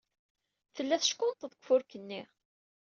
[0.75, 2.21] Tella teckunṭeḍ deg ufurk-nni.